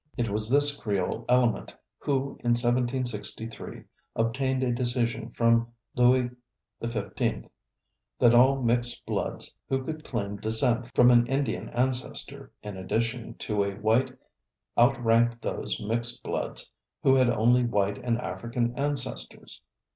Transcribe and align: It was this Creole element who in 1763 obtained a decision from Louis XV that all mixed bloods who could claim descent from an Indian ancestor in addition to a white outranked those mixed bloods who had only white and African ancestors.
It 0.17 0.29
was 0.29 0.49
this 0.49 0.81
Creole 0.81 1.25
element 1.29 1.77
who 1.99 2.29
in 2.43 2.55
1763 2.57 3.83
obtained 4.15 4.63
a 4.63 4.71
decision 4.73 5.29
from 5.29 5.67
Louis 5.95 6.31
XV 6.83 7.45
that 8.17 8.33
all 8.33 8.63
mixed 8.63 9.05
bloods 9.05 9.53
who 9.69 9.83
could 9.85 10.03
claim 10.03 10.37
descent 10.37 10.87
from 10.95 11.11
an 11.11 11.27
Indian 11.27 11.69
ancestor 11.69 12.51
in 12.63 12.77
addition 12.77 13.35
to 13.35 13.61
a 13.63 13.75
white 13.75 14.11
outranked 14.75 15.43
those 15.43 15.79
mixed 15.79 16.23
bloods 16.23 16.71
who 17.03 17.13
had 17.13 17.29
only 17.29 17.63
white 17.63 17.99
and 18.03 18.17
African 18.19 18.73
ancestors. 18.75 19.61